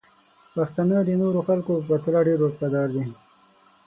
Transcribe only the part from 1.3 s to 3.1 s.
خلکو په پرتله ډیر وفادار دي.